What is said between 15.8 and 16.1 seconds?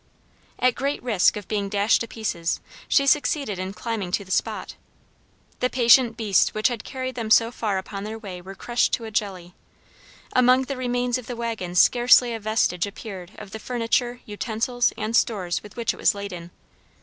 it